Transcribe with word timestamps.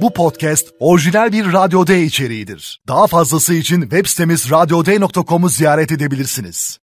Bu 0.00 0.12
podcast 0.12 0.66
orijinal 0.80 1.32
bir 1.32 1.52
Radyo 1.52 1.86
D 1.86 2.02
içeriğidir. 2.02 2.80
Daha 2.88 3.06
fazlası 3.06 3.54
için 3.54 3.80
web 3.80 4.06
sitemiz 4.06 4.50
radyoday.com'u 4.50 5.48
ziyaret 5.48 5.92
edebilirsiniz. 5.92 6.78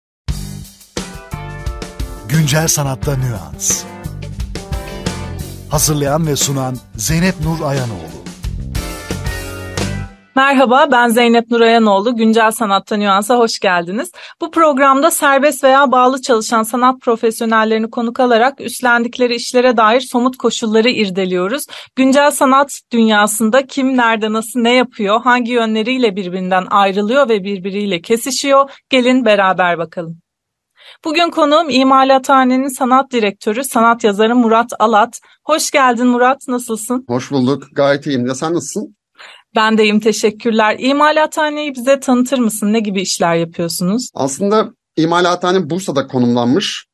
Güncel 2.29 2.69
sanatta 2.69 3.17
nüans. 3.17 3.83
Hazırlayan 5.69 6.27
ve 6.27 6.37
sunan 6.37 6.77
Zeynep 6.97 7.35
Nur 7.41 7.61
Ayanoğlu. 7.61 8.18
Merhaba 10.39 10.89
ben 10.93 11.09
Zeynep 11.09 11.51
Nurayanoğlu. 11.51 12.17
Güncel 12.17 12.51
Sanatta 12.51 12.97
Nüans'a 12.97 13.39
hoş 13.39 13.59
geldiniz. 13.59 14.11
Bu 14.41 14.51
programda 14.51 15.11
serbest 15.11 15.65
veya 15.65 15.93
bağlı 15.93 16.23
çalışan 16.23 16.63
sanat 16.63 17.01
profesyonellerini 17.01 17.91
konuk 17.91 18.21
alarak 18.21 18.61
üstlendikleri 18.61 19.35
işlere 19.35 19.77
dair 19.77 20.01
somut 20.01 20.37
koşulları 20.37 20.89
irdeliyoruz. 20.89 21.67
Güncel 21.97 22.31
sanat 22.31 22.81
dünyasında 22.93 23.67
kim 23.67 23.97
nerede 23.97 24.33
nasıl 24.33 24.61
ne 24.61 24.75
yapıyor, 24.75 25.21
hangi 25.23 25.53
yönleriyle 25.53 26.17
birbirinden 26.17 26.67
ayrılıyor 26.71 27.29
ve 27.29 27.45
birbiriyle 27.45 28.01
kesişiyor? 28.01 28.71
Gelin 28.91 29.25
beraber 29.25 29.79
bakalım. 29.79 30.19
Bugün 31.05 31.31
konuğum 31.31 31.71
İmalathane'nin 31.71 32.79
sanat 32.79 33.13
direktörü, 33.13 33.65
sanat 33.65 34.05
yazarı 34.05 34.37
Murat 34.37 34.73
Alat. 34.79 35.21
Hoş 35.45 35.71
geldin 35.71 36.07
Murat, 36.07 36.49
nasılsın? 36.49 37.05
Hoş 37.09 37.31
bulduk, 37.31 37.63
gayet 37.73 38.07
iyiyim. 38.07 38.27
Ya 38.27 38.35
sen 38.35 38.55
nasılsın? 38.55 38.98
Ben 39.57 39.79
deyim 39.79 40.01
teşekkürler. 40.01 40.77
İmalathaneyi 40.79 41.75
bize 41.75 42.01
tanıtır 42.01 42.39
mısın? 42.39 42.73
Ne 42.73 42.81
gibi 42.81 43.03
işler 43.03 43.35
yapıyorsunuz? 43.35 44.11
Aslında 44.15 44.71
imalathane 44.97 45.71
Bursa'da 45.71 46.07
konumlanmış. 46.07 46.87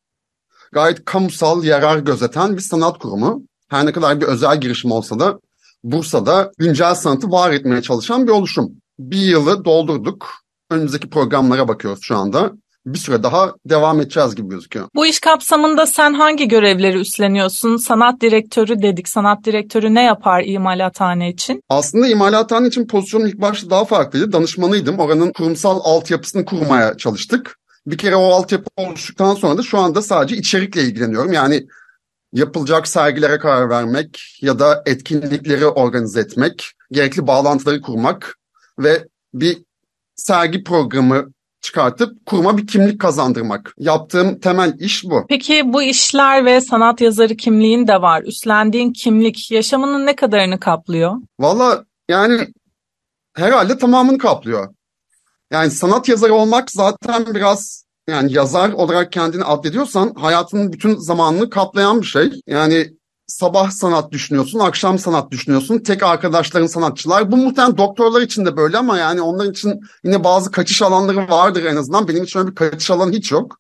Gayet 0.73 1.05
kamusal 1.05 1.65
yarar 1.65 1.99
gözeten 1.99 2.57
bir 2.57 2.61
sanat 2.61 2.99
kurumu. 2.99 3.43
Her 3.69 3.87
ne 3.87 3.93
kadar 3.93 4.21
bir 4.21 4.27
özel 4.27 4.61
girişim 4.61 4.91
olsa 4.93 5.19
da 5.19 5.39
Bursa'da 5.85 6.53
güncel 6.59 6.95
sanatı 6.95 7.31
var 7.31 7.53
etmeye 7.53 7.83
çalışan 7.83 8.27
bir 8.27 8.33
oluşum. 8.33 8.73
Bir 8.99 9.19
yılı 9.19 9.65
doldurduk. 9.65 10.31
Önümüzdeki 10.71 11.11
programlara 11.11 11.69
bakıyoruz 11.69 12.03
şu 12.03 12.17
anda 12.17 12.53
bir 12.87 12.99
süre 12.99 13.23
daha 13.23 13.55
devam 13.67 14.01
edeceğiz 14.01 14.35
gibi 14.35 14.49
gözüküyor. 14.49 14.89
Bu 14.95 15.07
iş 15.07 15.21
kapsamında 15.21 15.87
sen 15.87 16.15
hangi 16.15 16.49
görevleri 16.49 16.99
üstleniyorsun? 16.99 17.77
Sanat 17.77 18.21
direktörü 18.21 18.83
dedik. 18.83 19.09
Sanat 19.09 19.45
direktörü 19.45 19.95
ne 19.95 20.03
yapar 20.03 20.43
imalathane 20.47 21.31
için? 21.31 21.63
Aslında 21.69 22.09
imalathane 22.09 22.69
için 22.69 22.87
pozisyonum 22.87 23.27
ilk 23.27 23.41
başta 23.41 23.71
daha 23.71 23.85
farklıydı. 23.85 24.33
Danışmanıydım. 24.33 24.99
Oranın 24.99 25.33
kurumsal 25.33 25.81
altyapısını 25.85 26.45
kurmaya 26.45 26.97
çalıştık. 26.97 27.59
Bir 27.87 27.99
kere 27.99 28.17
o 28.17 28.25
altyapı 28.25 28.71
oluştuktan 28.77 29.35
sonra 29.35 29.59
da 29.59 29.63
şu 29.63 29.79
anda 29.79 30.03
sadece 30.03 30.37
içerikle 30.37 30.83
ilgileniyorum. 30.83 31.33
Yani 31.33 31.67
yapılacak 32.33 32.89
sergilere 32.89 33.39
karar 33.39 33.71
vermek 33.71 34.39
ya 34.41 34.59
da 34.59 34.83
etkinlikleri 34.87 35.67
organize 35.67 36.21
etmek, 36.21 36.73
gerekli 36.93 37.27
bağlantıları 37.27 37.81
kurmak 37.81 38.39
ve 38.79 39.09
bir 39.35 39.59
sergi 40.15 40.65
programı 40.65 41.33
çıkartıp 41.65 42.27
kuruma 42.27 42.59
bir 42.59 42.67
kimlik 42.67 43.01
kazandırmak. 43.01 43.75
Yaptığım 43.79 44.41
temel 44.41 44.75
iş 44.79 45.05
bu. 45.05 45.27
Peki 45.29 45.63
bu 45.65 45.83
işler 45.83 46.45
ve 46.45 46.61
sanat 46.61 47.01
yazarı 47.01 47.37
kimliğin 47.37 47.87
de 47.87 48.03
var. 48.03 48.23
Üstlendiğin 48.23 48.93
kimlik 48.93 49.51
yaşamının 49.51 50.07
ne 50.07 50.17
kadarını 50.17 50.61
kaplıyor? 50.61 51.13
Valla 51.41 51.85
yani 52.09 52.49
herhalde 53.35 53.79
tamamını 53.79 54.19
kaplıyor. 54.19 54.75
Yani 55.51 55.71
sanat 55.71 56.09
yazarı 56.09 56.35
olmak 56.35 56.71
zaten 56.71 57.35
biraz 57.35 57.85
yani 58.09 58.33
yazar 58.33 58.73
olarak 58.73 59.13
kendini 59.13 59.45
addediyorsan 59.45 60.15
hayatının 60.15 60.73
bütün 60.73 60.97
zamanını 60.97 61.51
kaplayan 61.51 62.01
bir 62.01 62.07
şey. 62.07 62.31
Yani 62.47 62.91
sabah 63.27 63.71
sanat 63.71 64.13
düşünüyorsun, 64.13 64.59
akşam 64.59 64.99
sanat 64.99 65.31
düşünüyorsun. 65.31 65.79
Tek 65.79 66.03
arkadaşların 66.03 66.67
sanatçılar. 66.67 67.33
Bu 67.33 67.37
muhtemelen 67.37 67.79
doktorlar 67.79 68.23
için 68.23 68.47
de 68.47 68.57
böyle 68.57 68.79
ama 68.79 68.99
yani 68.99 69.23
onlar 69.23 69.47
için 69.47 69.81
yine 70.05 70.25
bazı 70.25 70.51
kaçış 70.51 70.83
alanları 70.83 71.29
vardır 71.29 71.65
en 71.65 71.77
azından. 71.77 72.09
Benim 72.09 72.25
için 72.25 72.39
öyle 72.39 72.51
bir 72.51 72.55
kaçış 72.55 72.91
alanı 72.91 73.13
hiç 73.13 73.33
yok. 73.33 73.59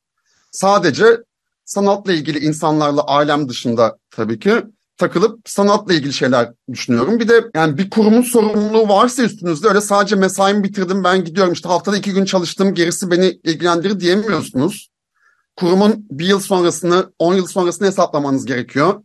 Sadece 0.50 1.20
sanatla 1.64 2.12
ilgili 2.12 2.38
insanlarla 2.38 3.02
ailem 3.02 3.48
dışında 3.48 3.98
tabii 4.10 4.38
ki 4.38 4.62
takılıp 4.96 5.48
sanatla 5.48 5.94
ilgili 5.94 6.12
şeyler 6.12 6.52
düşünüyorum. 6.72 7.20
Bir 7.20 7.28
de 7.28 7.44
yani 7.54 7.78
bir 7.78 7.90
kurumun 7.90 8.22
sorumluluğu 8.22 8.88
varsa 8.88 9.22
üstünüzde 9.22 9.68
öyle 9.68 9.80
sadece 9.80 10.16
mesaimi 10.16 10.64
bitirdim 10.64 11.04
ben 11.04 11.24
gidiyorum 11.24 11.52
işte 11.52 11.68
haftada 11.68 11.96
iki 11.96 12.12
gün 12.12 12.24
çalıştım 12.24 12.74
gerisi 12.74 13.10
beni 13.10 13.40
ilgilendirir 13.44 14.00
diyemiyorsunuz. 14.00 14.90
Kurumun 15.56 16.06
bir 16.10 16.26
yıl 16.26 16.40
sonrasını, 16.40 17.12
on 17.18 17.34
yıl 17.34 17.46
sonrasını 17.46 17.86
hesaplamanız 17.86 18.44
gerekiyor. 18.44 19.02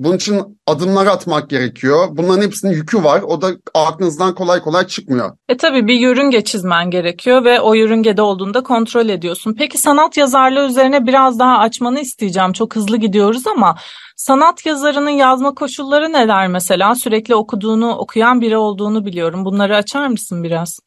Bunun 0.00 0.16
için 0.16 0.58
adımlar 0.66 1.06
atmak 1.06 1.50
gerekiyor. 1.50 2.08
Bunların 2.10 2.42
hepsinin 2.42 2.72
yükü 2.72 3.04
var. 3.04 3.22
O 3.22 3.42
da 3.42 3.52
aklınızdan 3.74 4.34
kolay 4.34 4.60
kolay 4.60 4.86
çıkmıyor. 4.86 5.36
E 5.48 5.56
tabii 5.56 5.86
bir 5.86 5.94
yörünge 5.94 6.44
çizmen 6.44 6.90
gerekiyor 6.90 7.44
ve 7.44 7.60
o 7.60 7.74
yörüngede 7.74 8.22
olduğunda 8.22 8.62
kontrol 8.62 9.08
ediyorsun. 9.08 9.54
Peki 9.58 9.78
sanat 9.78 10.16
yazarlığı 10.16 10.66
üzerine 10.66 11.06
biraz 11.06 11.38
daha 11.38 11.58
açmanı 11.58 12.00
isteyeceğim. 12.00 12.52
Çok 12.52 12.76
hızlı 12.76 12.96
gidiyoruz 12.96 13.46
ama 13.46 13.76
sanat 14.16 14.66
yazarının 14.66 15.10
yazma 15.10 15.54
koşulları 15.54 16.12
neler 16.12 16.48
mesela? 16.48 16.94
Sürekli 16.94 17.34
okuduğunu, 17.34 17.94
okuyan 17.94 18.40
biri 18.40 18.56
olduğunu 18.56 19.06
biliyorum. 19.06 19.44
Bunları 19.44 19.76
açar 19.76 20.06
mısın 20.06 20.42
biraz? 20.42 20.78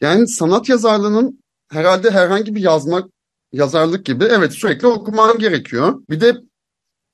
Yani 0.00 0.28
sanat 0.28 0.68
yazarlığının 0.68 1.38
herhalde 1.72 2.10
herhangi 2.10 2.54
bir 2.54 2.60
yazmak 2.60 3.04
yazarlık 3.52 4.06
gibi 4.06 4.24
evet 4.24 4.52
sürekli 4.52 4.86
okuman 4.86 5.38
gerekiyor. 5.38 6.02
Bir 6.10 6.20
de 6.20 6.34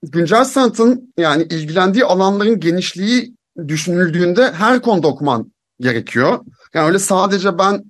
güncel 0.02 0.44
sanatın 0.44 1.12
yani 1.18 1.42
ilgilendiği 1.42 2.04
alanların 2.04 2.60
genişliği 2.60 3.34
düşünüldüğünde 3.68 4.52
her 4.52 4.82
konuda 4.82 5.08
okuman 5.08 5.52
gerekiyor. 5.80 6.38
Yani 6.74 6.86
öyle 6.86 6.98
sadece 6.98 7.58
ben 7.58 7.84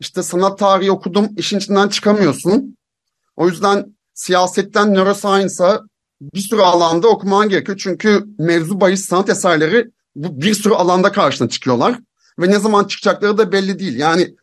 işte 0.00 0.22
sanat 0.22 0.58
tarihi 0.58 0.90
okudum 0.90 1.28
işin 1.36 1.58
içinden 1.58 1.88
çıkamıyorsun. 1.88 2.76
O 3.36 3.48
yüzden 3.48 3.96
siyasetten 4.14 4.94
neuroscience'a 4.94 5.80
bir 6.20 6.40
sürü 6.40 6.60
alanda 6.60 7.08
okuman 7.08 7.48
gerekiyor. 7.48 7.78
Çünkü 7.82 8.24
mevzu 8.38 8.80
bahis 8.80 9.04
sanat 9.04 9.28
eserleri 9.28 9.90
bu 10.14 10.40
bir 10.40 10.54
sürü 10.54 10.74
alanda 10.74 11.12
karşına 11.12 11.48
çıkıyorlar. 11.48 11.98
Ve 12.38 12.50
ne 12.50 12.58
zaman 12.58 12.84
çıkacakları 12.84 13.38
da 13.38 13.52
belli 13.52 13.78
değil. 13.78 13.98
Yani 13.98 14.34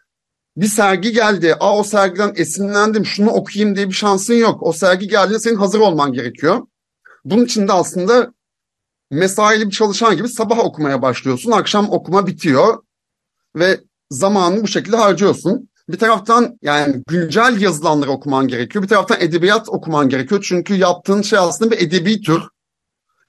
bir 0.57 0.67
sergi 0.67 1.11
geldi. 1.11 1.55
Aa 1.59 1.77
o 1.77 1.83
sergiden 1.83 2.33
esinlendim 2.35 3.05
şunu 3.05 3.29
okuyayım 3.29 3.75
diye 3.75 3.87
bir 3.87 3.93
şansın 3.93 4.33
yok. 4.33 4.63
O 4.63 4.73
sergi 4.73 5.07
geldiğinde 5.07 5.39
senin 5.39 5.55
hazır 5.55 5.79
olman 5.79 6.13
gerekiyor. 6.13 6.61
Bunun 7.25 7.45
için 7.45 7.67
de 7.67 7.73
aslında 7.73 8.33
mesaili 9.11 9.65
bir 9.65 9.71
çalışan 9.71 10.17
gibi 10.17 10.29
sabah 10.29 10.59
okumaya 10.59 11.01
başlıyorsun. 11.01 11.51
Akşam 11.51 11.91
okuma 11.91 12.27
bitiyor 12.27 12.83
ve 13.55 13.79
zamanını 14.09 14.63
bu 14.63 14.67
şekilde 14.67 14.97
harcıyorsun. 14.97 15.69
Bir 15.89 15.97
taraftan 15.97 16.57
yani 16.61 17.03
güncel 17.07 17.61
yazılanları 17.61 18.11
okuman 18.11 18.47
gerekiyor. 18.47 18.83
Bir 18.83 18.89
taraftan 18.89 19.21
edebiyat 19.21 19.69
okuman 19.69 20.09
gerekiyor. 20.09 20.45
Çünkü 20.47 20.75
yaptığın 20.75 21.21
şey 21.21 21.39
aslında 21.39 21.71
bir 21.71 21.87
edebi 21.87 22.21
tür. 22.21 22.41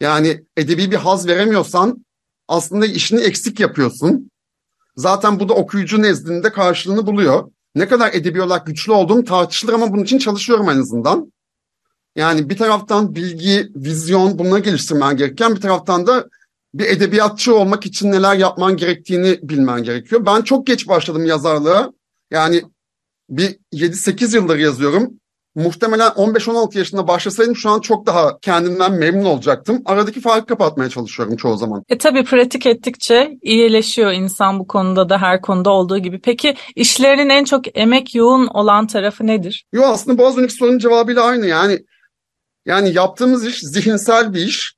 Yani 0.01 0.45
edebi 0.57 0.91
bir 0.91 0.97
haz 0.97 1.27
veremiyorsan 1.29 2.05
aslında 2.49 2.87
işini 2.87 3.21
eksik 3.21 3.61
yapıyorsun. 3.61 4.31
Zaten 4.97 5.41
bu 5.41 5.49
da 5.49 5.55
okuyucu 5.55 6.03
nezdinde 6.03 6.53
karşılığını 6.53 7.07
buluyor. 7.07 7.51
Ne 7.75 7.89
kadar 7.89 8.13
edebi 8.13 8.43
olarak 8.43 8.67
güçlü 8.67 8.93
olduğum 8.93 9.25
tartışılır 9.25 9.73
ama 9.73 9.93
bunun 9.93 10.05
için 10.05 10.19
çalışıyorum 10.19 10.71
en 10.71 10.81
azından. 10.81 11.33
Yani 12.17 12.51
bir 12.51 12.57
taraftan 12.57 13.15
bilgi, 13.15 13.69
vizyon 13.77 14.39
bunları 14.39 14.61
geliştirmen 14.61 15.17
gereken 15.17 15.57
bir 15.57 15.61
taraftan 15.61 16.07
da 16.07 16.29
bir 16.75 16.87
edebiyatçı 16.87 17.57
olmak 17.57 17.87
için 17.87 18.13
neler 18.13 18.37
yapman 18.37 18.77
gerektiğini 18.77 19.39
bilmen 19.43 19.83
gerekiyor. 19.83 20.27
Ben 20.27 20.43
çok 20.43 20.67
geç 20.67 20.89
başladım 20.89 21.27
yazarlığa. 21.27 21.93
Yani 22.31 22.63
bir 23.31 23.59
7-8 23.73 24.37
yıldır 24.37 24.59
yazıyorum. 24.59 25.11
Muhtemelen 25.55 26.09
15-16 26.09 26.79
yaşında 26.79 27.09
başlasaydım 27.09 27.57
şu 27.57 27.71
an 27.71 27.81
çok 27.81 28.07
daha 28.07 28.39
kendimden 28.39 28.93
memnun 28.93 29.25
olacaktım. 29.25 29.83
Aradaki 29.85 30.21
farkı 30.21 30.47
kapatmaya 30.47 30.91
çalışıyorum 30.91 31.37
çoğu 31.37 31.57
zaman. 31.57 31.83
E 31.89 31.99
tabii 31.99 32.25
pratik 32.25 32.67
ettikçe 32.67 33.39
iyileşiyor 33.43 34.13
insan 34.13 34.59
bu 34.59 34.67
konuda 34.67 35.09
da 35.09 35.19
her 35.19 35.41
konuda 35.41 35.71
olduğu 35.71 35.99
gibi. 35.99 36.21
Peki 36.21 36.55
işlerinin 36.77 37.29
en 37.29 37.45
çok 37.45 37.79
emek 37.79 38.15
yoğun 38.15 38.47
olan 38.47 38.87
tarafı 38.87 39.27
nedir? 39.27 39.65
Yo 39.73 39.83
aslında 39.83 40.19
bu 40.19 40.27
az 40.27 40.39
önceki 40.39 40.55
sorunun 40.55 40.79
cevabıyla 40.79 41.23
aynı. 41.23 41.47
Yani 41.47 41.79
yani 42.67 42.95
yaptığımız 42.95 43.47
iş 43.47 43.61
zihinsel 43.61 44.35
bir 44.35 44.41
iş 44.41 44.75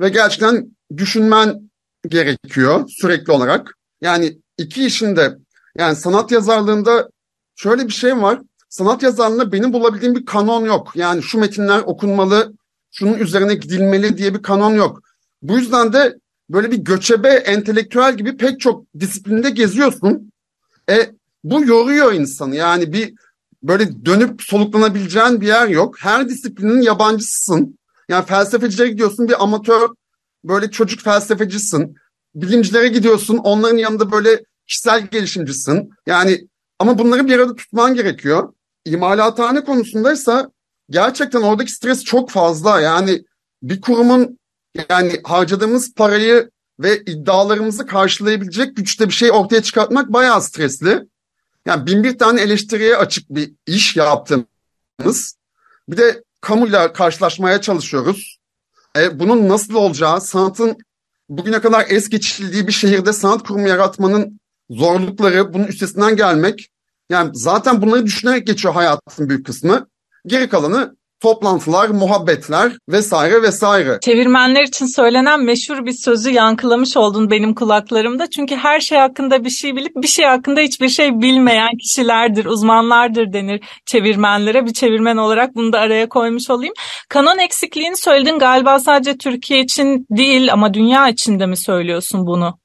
ve 0.00 0.08
gerçekten 0.08 0.76
düşünmen 0.96 1.70
gerekiyor 2.08 2.88
sürekli 2.88 3.32
olarak. 3.32 3.74
Yani 4.00 4.38
iki 4.58 4.86
işinde 4.86 5.36
yani 5.78 5.96
sanat 5.96 6.30
yazarlığında 6.30 7.08
şöyle 7.56 7.86
bir 7.86 7.92
şey 7.92 8.16
var. 8.16 8.40
Sanat 8.68 9.02
yazarlığında 9.02 9.52
benim 9.52 9.72
bulabildiğim 9.72 10.14
bir 10.14 10.24
kanon 10.24 10.64
yok. 10.64 10.92
Yani 10.94 11.22
şu 11.22 11.38
metinler 11.38 11.78
okunmalı, 11.78 12.52
şunun 12.90 13.18
üzerine 13.18 13.54
gidilmeli 13.54 14.18
diye 14.18 14.34
bir 14.34 14.42
kanon 14.42 14.74
yok. 14.74 15.00
Bu 15.42 15.58
yüzden 15.58 15.92
de 15.92 16.14
böyle 16.50 16.70
bir 16.70 16.76
göçebe 16.76 17.28
entelektüel 17.28 18.16
gibi 18.16 18.36
pek 18.36 18.60
çok 18.60 18.84
disiplinde 19.00 19.50
geziyorsun. 19.50 20.32
E 20.90 21.10
bu 21.44 21.64
yoruyor 21.64 22.12
insanı. 22.12 22.56
Yani 22.56 22.92
bir 22.92 23.14
böyle 23.68 24.04
dönüp 24.04 24.42
soluklanabileceğin 24.42 25.40
bir 25.40 25.46
yer 25.46 25.68
yok. 25.68 25.96
Her 26.00 26.28
disiplinin 26.28 26.82
yabancısısın. 26.82 27.78
Yani 28.08 28.26
felsefecilere 28.26 28.88
gidiyorsun 28.88 29.28
bir 29.28 29.42
amatör 29.42 29.88
böyle 30.44 30.70
çocuk 30.70 31.00
felsefecisin. 31.00 31.96
bilimcilere 32.34 32.88
gidiyorsun. 32.88 33.36
Onların 33.36 33.76
yanında 33.76 34.12
böyle 34.12 34.44
kişisel 34.66 35.06
gelişimcisin. 35.06 35.90
Yani 36.06 36.48
ama 36.78 36.98
bunları 36.98 37.26
bir 37.26 37.38
arada 37.38 37.56
tutman 37.56 37.94
gerekiyor. 37.94 38.52
İmalathane 38.84 39.64
konusundaysa 39.64 40.50
gerçekten 40.90 41.42
oradaki 41.42 41.72
stres 41.72 42.04
çok 42.04 42.30
fazla. 42.30 42.80
Yani 42.80 43.24
bir 43.62 43.80
kurumun 43.80 44.38
yani 44.90 45.20
harcadığımız 45.24 45.94
parayı 45.94 46.50
ve 46.80 47.02
iddialarımızı 47.02 47.86
karşılayabilecek 47.86 48.76
güçte 48.76 49.08
bir 49.08 49.14
şey 49.14 49.30
ortaya 49.30 49.62
çıkartmak 49.62 50.12
bayağı 50.12 50.42
stresli. 50.42 51.06
Yani 51.66 51.86
bin 51.86 52.04
bir 52.04 52.18
tane 52.18 52.40
eleştiriye 52.40 52.96
açık 52.96 53.30
bir 53.30 53.52
iş 53.66 53.96
yaptığımız. 53.96 55.36
Bir 55.88 55.96
de 55.96 56.24
kamuyla 56.40 56.92
karşılaşmaya 56.92 57.60
çalışıyoruz. 57.60 58.38
E, 58.98 59.18
bunun 59.18 59.48
nasıl 59.48 59.74
olacağı, 59.74 60.20
sanatın 60.20 60.76
bugüne 61.28 61.60
kadar 61.60 61.86
es 61.88 62.08
geçildiği 62.08 62.66
bir 62.66 62.72
şehirde 62.72 63.12
sanat 63.12 63.42
kurumu 63.42 63.68
yaratmanın 63.68 64.40
zorlukları, 64.70 65.54
bunun 65.54 65.64
üstesinden 65.64 66.16
gelmek. 66.16 66.70
Yani 67.10 67.30
zaten 67.34 67.82
bunları 67.82 68.06
düşünerek 68.06 68.46
geçiyor 68.46 68.74
hayatın 68.74 69.28
büyük 69.28 69.46
kısmı. 69.46 69.88
Geri 70.26 70.48
kalanı 70.48 70.96
toplantılar, 71.20 71.88
muhabbetler 71.88 72.72
vesaire 72.88 73.42
vesaire. 73.42 73.98
Çevirmenler 74.02 74.62
için 74.62 74.86
söylenen 74.86 75.44
meşhur 75.44 75.86
bir 75.86 75.92
sözü 75.92 76.30
yankılamış 76.30 76.96
oldun 76.96 77.30
benim 77.30 77.54
kulaklarımda. 77.54 78.30
Çünkü 78.30 78.56
her 78.56 78.80
şey 78.80 78.98
hakkında 78.98 79.44
bir 79.44 79.50
şey 79.50 79.76
bilip 79.76 79.92
bir 79.96 80.08
şey 80.08 80.24
hakkında 80.26 80.60
hiçbir 80.60 80.88
şey 80.88 81.20
bilmeyen 81.20 81.76
kişilerdir, 81.82 82.44
uzmanlardır 82.44 83.32
denir 83.32 83.60
çevirmenlere. 83.86 84.66
Bir 84.66 84.72
çevirmen 84.72 85.16
olarak 85.16 85.54
bunu 85.54 85.72
da 85.72 85.78
araya 85.78 86.08
koymuş 86.08 86.50
olayım. 86.50 86.74
Kanon 87.08 87.38
eksikliğini 87.38 87.96
söyledin 87.96 88.38
galiba 88.38 88.78
sadece 88.78 89.16
Türkiye 89.16 89.60
için 89.60 90.06
değil 90.10 90.52
ama 90.52 90.74
dünya 90.74 91.08
için 91.08 91.40
de 91.40 91.46
mi 91.46 91.56
söylüyorsun 91.56 92.26
bunu? 92.26 92.58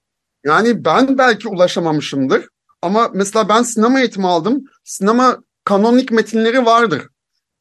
Yani 0.45 0.85
ben 0.85 1.17
belki 1.17 1.47
ulaşamamışımdır. 1.47 2.45
Ama 2.81 3.09
mesela 3.13 3.49
ben 3.49 3.63
sinema 3.63 3.99
eğitimi 3.99 4.27
aldım. 4.27 4.63
Sinema 4.83 5.37
kanonik 5.65 6.11
metinleri 6.11 6.65
vardır. 6.65 7.01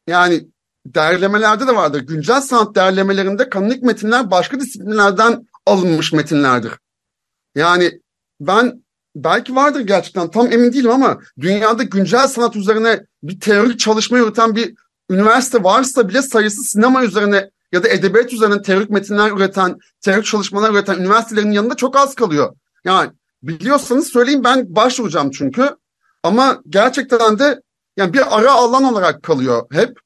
Yani 0.07 0.41
derlemelerde 0.87 1.67
de 1.67 1.77
vardır. 1.77 2.00
Güncel 2.00 2.41
sanat 2.41 2.75
derlemelerinde 2.75 3.49
kanonik 3.49 3.82
metinler 3.82 4.31
başka 4.31 4.61
disiplinlerden 4.61 5.47
alınmış 5.67 6.12
metinlerdir. 6.12 6.73
Yani 7.55 8.00
ben 8.41 8.82
belki 9.17 9.56
vardır 9.56 9.81
gerçekten 9.81 10.31
tam 10.31 10.53
emin 10.53 10.73
değilim 10.73 10.91
ama 10.91 11.19
dünyada 11.41 11.82
güncel 11.82 12.29
sanat 12.29 12.56
üzerine 12.56 13.05
bir 13.23 13.41
teorik 13.41 13.81
çalışma 13.81 14.19
yürüten 14.19 14.56
bir 14.56 14.75
üniversite 15.11 15.65
varsa 15.65 16.09
bile 16.09 16.23
sayısı 16.23 16.62
sinema 16.62 17.05
üzerine 17.05 17.50
ya 17.73 17.83
da 17.83 17.88
edebiyat 17.88 18.33
üzerine 18.33 18.62
teorik 18.62 18.91
metinler 18.91 19.31
üreten, 19.31 19.79
teorik 20.00 20.25
çalışmalar 20.25 20.71
üreten 20.71 20.99
üniversitelerin 20.99 21.50
yanında 21.50 21.75
çok 21.75 21.97
az 21.97 22.15
kalıyor. 22.15 22.55
Yani 22.85 23.11
biliyorsanız 23.43 24.09
söyleyin 24.09 24.44
ben 24.44 24.76
başvuracağım 24.76 25.31
çünkü. 25.31 25.76
Ama 26.23 26.62
gerçekten 26.69 27.38
de 27.38 27.62
yani 27.97 28.12
bir 28.12 28.38
ara 28.38 28.53
alan 28.53 28.85
olarak 28.85 29.23
kalıyor 29.23 29.67
hep. 29.73 29.99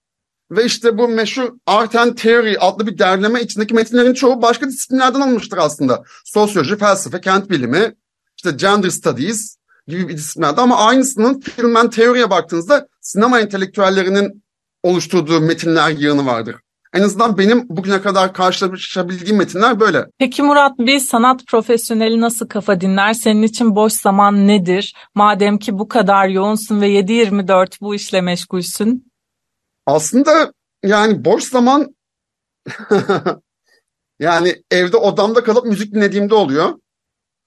Ve 0.56 0.64
işte 0.64 0.98
bu 0.98 1.08
meşhur 1.08 1.52
Art 1.66 1.94
and 1.94 2.16
Theory 2.16 2.56
adlı 2.60 2.86
bir 2.86 2.98
derleme 2.98 3.42
içindeki 3.42 3.74
metinlerin 3.74 4.14
çoğu 4.14 4.42
başka 4.42 4.68
disiplinlerden 4.68 5.20
alınmıştır 5.20 5.58
aslında. 5.58 6.02
Sosyoloji, 6.24 6.76
felsefe, 6.76 7.20
kent 7.20 7.50
bilimi, 7.50 7.94
işte 8.36 8.50
gender 8.50 8.90
studies 8.90 9.56
gibi 9.88 10.08
bir 10.08 10.16
disiplinlerde 10.16 10.60
ama 10.60 10.76
aynısının 10.76 11.40
film 11.40 11.76
and 11.76 11.92
teoriye 11.92 12.30
baktığınızda 12.30 12.88
sinema 13.00 13.40
entelektüellerinin 13.40 14.44
oluşturduğu 14.82 15.40
metinler 15.40 15.90
yığını 15.90 16.26
vardır. 16.26 16.56
En 16.94 17.02
azından 17.02 17.38
benim 17.38 17.68
bugüne 17.68 18.02
kadar 18.02 18.32
karşılaşabildiğim 18.32 19.38
metinler 19.38 19.80
böyle. 19.80 20.06
Peki 20.18 20.42
Murat 20.42 20.78
bir 20.78 20.98
sanat 20.98 21.46
profesyoneli 21.46 22.20
nasıl 22.20 22.48
kafa 22.48 22.80
dinler? 22.80 23.12
Senin 23.14 23.42
için 23.42 23.76
boş 23.76 23.92
zaman 23.92 24.48
nedir? 24.48 24.94
Madem 25.14 25.58
ki 25.58 25.78
bu 25.78 25.88
kadar 25.88 26.28
yoğunsun 26.28 26.80
ve 26.80 26.88
7-24 26.88 27.80
bu 27.80 27.94
işle 27.94 28.20
meşgulsün. 28.20 29.13
Aslında 29.86 30.52
yani 30.82 31.24
boş 31.24 31.44
zaman 31.44 31.96
yani 34.18 34.62
evde 34.70 34.96
odamda 34.96 35.44
kalıp 35.44 35.64
müzik 35.64 35.94
dinlediğimde 35.94 36.34
oluyor. 36.34 36.64
Ya 36.66 36.76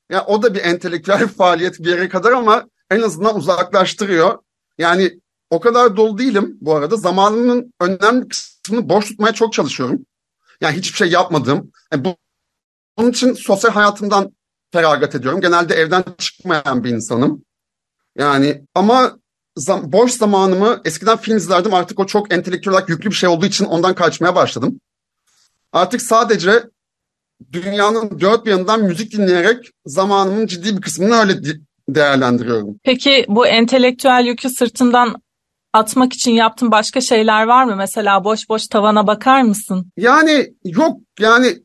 yani 0.09 0.23
o 0.27 0.43
da 0.43 0.53
bir 0.53 0.63
entelektüel 0.63 1.27
faaliyet 1.37 1.79
bir 1.79 1.89
yere 1.89 2.09
kadar 2.09 2.31
ama 2.31 2.69
en 2.91 3.01
azından 3.01 3.35
uzaklaştırıyor. 3.35 4.39
Yani 4.77 5.19
o 5.49 5.59
kadar 5.59 5.97
dolu 5.97 6.17
değilim 6.17 6.57
bu 6.61 6.75
arada. 6.75 6.95
Zamanımın 6.95 7.73
önemli 7.81 8.27
kısmını 8.27 8.89
boş 8.89 9.07
tutmaya 9.07 9.33
çok 9.33 9.53
çalışıyorum. 9.53 10.05
Yani 10.61 10.77
hiçbir 10.77 10.97
şey 10.97 11.09
yapmadım. 11.09 11.71
Yani 11.91 12.05
bu, 12.05 12.15
bunun 12.97 13.11
için 13.11 13.33
sosyal 13.33 13.71
hayatımdan 13.71 14.31
feragat 14.71 15.15
ediyorum. 15.15 15.41
Genelde 15.41 15.75
evden 15.75 16.03
çıkmayan 16.17 16.83
bir 16.83 16.89
insanım. 16.89 17.45
Yani 18.17 18.65
ama 18.75 19.19
zam 19.57 19.91
boş 19.91 20.11
zamanımı 20.11 20.81
eskiden 20.85 21.17
film 21.17 21.37
izlerdim. 21.37 21.73
Artık 21.73 21.99
o 21.99 22.05
çok 22.05 22.33
entelektüel 22.33 22.73
olarak 22.73 22.89
yüklü 22.89 23.09
bir 23.09 23.15
şey 23.15 23.29
olduğu 23.29 23.45
için 23.45 23.65
ondan 23.65 23.95
kaçmaya 23.95 24.35
başladım. 24.35 24.79
Artık 25.71 26.01
sadece 26.01 26.63
dünyanın 27.51 28.19
dört 28.19 28.45
bir 28.45 28.51
yanından 28.51 28.83
müzik 28.83 29.11
dinleyerek 29.11 29.71
zamanımın 29.85 30.47
ciddi 30.47 30.77
bir 30.77 30.81
kısmını 30.81 31.15
öyle 31.15 31.33
değerlendiriyorum. 31.89 32.79
Peki 32.83 33.25
bu 33.27 33.47
entelektüel 33.47 34.25
yükü 34.25 34.49
sırtından 34.49 35.15
atmak 35.73 36.13
için 36.13 36.31
yaptığın 36.31 36.71
başka 36.71 37.01
şeyler 37.01 37.43
var 37.43 37.63
mı? 37.63 37.75
Mesela 37.75 38.23
boş 38.23 38.49
boş 38.49 38.67
tavana 38.67 39.07
bakar 39.07 39.41
mısın? 39.41 39.91
Yani 39.97 40.53
yok 40.65 40.99
yani 41.19 41.57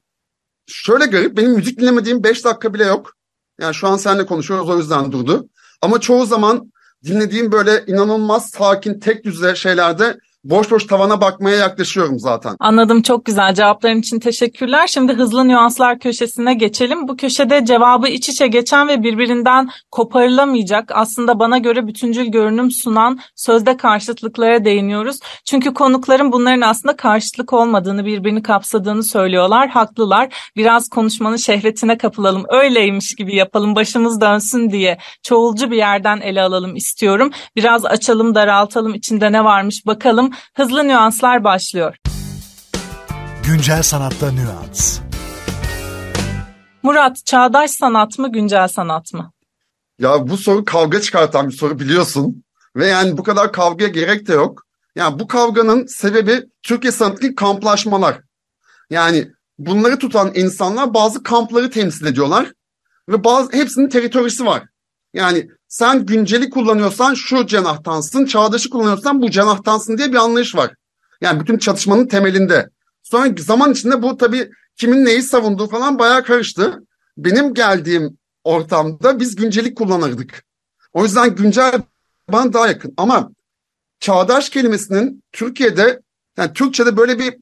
şöyle 0.66 1.06
garip 1.06 1.36
benim 1.36 1.52
müzik 1.52 1.80
dinlemediğim 1.80 2.24
5 2.24 2.44
dakika 2.44 2.74
bile 2.74 2.84
yok. 2.84 3.12
Yani 3.60 3.74
şu 3.74 3.88
an 3.88 3.96
seninle 3.96 4.26
konuşuyoruz 4.26 4.70
o 4.70 4.78
yüzden 4.78 5.12
durdu. 5.12 5.48
Ama 5.82 6.00
çoğu 6.00 6.26
zaman 6.26 6.71
dinlediğim 7.04 7.52
böyle 7.52 7.84
inanılmaz 7.86 8.50
sakin 8.50 9.00
tek 9.00 9.24
düze 9.24 9.54
şeylerde 9.54 10.18
boş 10.44 10.70
boş 10.70 10.86
tavana 10.86 11.20
bakmaya 11.20 11.56
yaklaşıyorum 11.56 12.18
zaten. 12.18 12.56
Anladım 12.60 13.02
çok 13.02 13.24
güzel 13.24 13.54
cevapların 13.54 13.98
için 13.98 14.18
teşekkürler. 14.18 14.86
Şimdi 14.86 15.12
hızlı 15.12 15.48
nüanslar 15.48 15.98
köşesine 15.98 16.54
geçelim. 16.54 17.08
Bu 17.08 17.16
köşede 17.16 17.64
cevabı 17.64 18.08
iç 18.08 18.28
içe 18.28 18.46
geçen 18.46 18.88
ve 18.88 19.02
birbirinden 19.02 19.70
koparılamayacak 19.90 20.90
aslında 20.94 21.38
bana 21.38 21.58
göre 21.58 21.86
bütüncül 21.86 22.26
görünüm 22.26 22.70
sunan 22.70 23.20
sözde 23.36 23.76
karşıtlıklara 23.76 24.64
değiniyoruz. 24.64 25.18
Çünkü 25.44 25.74
konukların 25.74 26.32
bunların 26.32 26.60
aslında 26.60 26.96
karşıtlık 26.96 27.52
olmadığını 27.52 28.04
birbirini 28.06 28.42
kapsadığını 28.42 29.02
söylüyorlar. 29.02 29.68
Haklılar. 29.68 30.52
Biraz 30.56 30.88
konuşmanın 30.88 31.36
şehretine 31.36 31.98
kapılalım. 31.98 32.44
Öyleymiş 32.48 33.14
gibi 33.14 33.36
yapalım 33.36 33.76
başımız 33.76 34.20
dönsün 34.20 34.70
diye 34.70 34.98
çoğulcu 35.22 35.70
bir 35.70 35.76
yerden 35.76 36.20
ele 36.20 36.42
alalım 36.42 36.76
istiyorum. 36.76 37.30
Biraz 37.56 37.84
açalım 37.84 38.34
daraltalım 38.34 38.94
içinde 38.94 39.32
ne 39.32 39.44
varmış 39.44 39.86
bakalım 39.86 40.31
Hızlı 40.54 40.88
Nüanslar 40.88 41.44
başlıyor. 41.44 41.96
Güncel 43.46 43.82
sanatta 43.82 44.32
nüans. 44.32 45.00
Murat, 46.82 47.26
çağdaş 47.26 47.70
sanat 47.70 48.18
mı, 48.18 48.32
güncel 48.32 48.68
sanat 48.68 49.12
mı? 49.14 49.32
Ya 49.98 50.28
bu 50.28 50.36
soru 50.36 50.64
kavga 50.64 51.00
çıkartan 51.00 51.48
bir 51.48 51.54
soru 51.54 51.78
biliyorsun. 51.78 52.44
Ve 52.76 52.86
yani 52.86 53.18
bu 53.18 53.22
kadar 53.22 53.52
kavgaya 53.52 53.88
gerek 53.88 54.28
de 54.28 54.32
yok. 54.32 54.66
Yani 54.96 55.18
bu 55.18 55.26
kavganın 55.28 55.86
sebebi 55.86 56.42
Türkiye 56.62 56.92
sanatındaki 56.92 57.34
kamplaşmalar. 57.34 58.20
Yani 58.90 59.28
bunları 59.58 59.98
tutan 59.98 60.32
insanlar 60.34 60.94
bazı 60.94 61.22
kampları 61.22 61.70
temsil 61.70 62.06
ediyorlar. 62.06 62.52
Ve 63.08 63.24
bazı 63.24 63.52
hepsinin 63.52 63.88
teritorisi 63.88 64.46
var. 64.46 64.62
Yani 65.14 65.48
sen 65.68 66.06
günceli 66.06 66.50
kullanıyorsan 66.50 67.14
şu 67.14 67.46
cenahtansın, 67.46 68.26
çağdaşı 68.26 68.70
kullanıyorsan 68.70 69.22
bu 69.22 69.30
cenahtansın 69.30 69.98
diye 69.98 70.12
bir 70.12 70.16
anlayış 70.16 70.54
var. 70.54 70.74
Yani 71.20 71.40
bütün 71.40 71.58
çatışmanın 71.58 72.06
temelinde. 72.06 72.68
Sonra 73.02 73.34
zaman 73.38 73.72
içinde 73.72 74.02
bu 74.02 74.16
tabii 74.16 74.50
kimin 74.76 75.04
neyi 75.04 75.22
savunduğu 75.22 75.68
falan 75.68 75.98
bayağı 75.98 76.24
karıştı. 76.24 76.82
Benim 77.16 77.54
geldiğim 77.54 78.18
ortamda 78.44 79.20
biz 79.20 79.36
güncelik 79.36 79.76
kullanırdık. 79.76 80.44
O 80.92 81.04
yüzden 81.04 81.34
güncel 81.34 81.82
bana 82.28 82.52
daha 82.52 82.68
yakın. 82.68 82.94
Ama 82.96 83.30
çağdaş 84.00 84.50
kelimesinin 84.50 85.22
Türkiye'de 85.32 86.00
yani 86.36 86.52
Türkçe'de 86.52 86.96
böyle 86.96 87.18
bir 87.18 87.34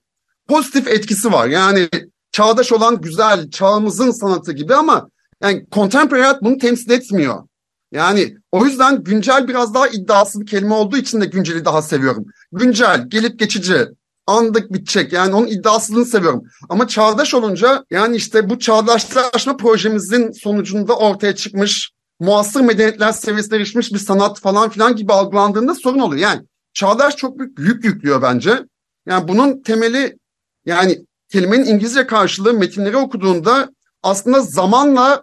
pozitif 0.49 0.89
etkisi 0.89 1.33
var. 1.33 1.47
Yani 1.47 1.89
çağdaş 2.33 2.73
olan 2.73 3.01
güzel, 3.01 3.51
çağımızın 3.51 4.11
sanatı 4.11 4.53
gibi 4.53 4.75
ama 4.75 5.09
yani 5.43 5.67
contemporary 5.73 6.23
hayat 6.23 6.43
bunu 6.43 6.59
temsil 6.59 6.91
etmiyor. 6.91 7.45
Yani 7.93 8.37
o 8.53 8.67
yüzden 8.67 9.05
güncel 9.05 9.49
biraz 9.49 9.75
daha 9.75 9.89
iddiasız 9.89 10.41
bir 10.41 10.47
kelime 10.47 10.75
olduğu 10.75 10.97
için 10.97 11.21
de 11.21 11.27
günceli 11.27 11.65
daha 11.65 11.83
seviyorum. 11.83 12.27
Güncel, 12.53 13.05
gelip 13.09 13.39
geçici, 13.39 13.89
andık 14.27 14.73
bitecek. 14.73 15.13
Yani 15.13 15.35
onun 15.35 15.47
iddiasızlığını 15.47 16.05
seviyorum. 16.05 16.43
Ama 16.69 16.89
çağdaş 16.89 17.35
olunca 17.35 17.85
yani 17.91 18.17
işte 18.17 18.51
bu 18.51 18.59
çağdaşlaşma 18.59 19.57
projemizin 19.57 20.33
sonucunda 20.33 20.97
ortaya 20.97 21.35
çıkmış 21.35 21.91
muasır 22.21 22.61
medeniyetler 22.61 23.13
seviyesine 23.13 23.57
erişmiş 23.57 23.93
bir 23.93 23.99
sanat 23.99 24.41
falan 24.41 24.71
filan 24.71 24.97
gibi 24.97 25.13
algılandığında 25.13 25.75
sorun 25.75 25.99
oluyor. 25.99 26.23
Yani 26.23 26.43
çağdaş 26.75 27.17
çok 27.17 27.39
büyük 27.39 27.59
yük 27.59 27.85
yüklüyor 27.85 28.23
bence. 28.23 28.65
Yani 29.07 29.29
bunun 29.29 29.63
temeli 29.63 30.19
yani 30.67 30.99
kelimenin 31.29 31.65
İngilizce 31.65 32.07
karşılığı 32.07 32.55
metinleri 32.55 32.97
okuduğunda 32.97 33.71
aslında 34.03 34.41
zamanla 34.41 35.23